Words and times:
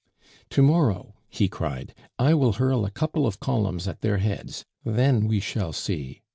"To 0.49 0.63
morrow," 0.63 1.13
he 1.29 1.47
cried, 1.47 1.93
"I 2.17 2.33
will 2.33 2.53
hurl 2.53 2.85
a 2.85 2.89
couple 2.89 3.27
of 3.27 3.39
columns 3.39 3.87
at 3.87 4.01
their 4.01 4.17
heads. 4.17 4.65
Then, 4.83 5.27
we 5.27 5.39
shall 5.39 5.73
see. 5.73 6.23